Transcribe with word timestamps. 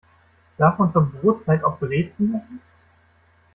Darf 0.57 0.79
man 0.79 0.91
zur 0.91 1.05
Brotzeit 1.11 1.63
auch 1.63 1.77
Brezen 1.77 2.33
essen? 2.33 2.59